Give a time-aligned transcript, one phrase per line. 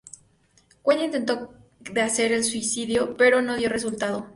[0.83, 4.27] White intentó de hacer el "suicidio", pero no dio resultado.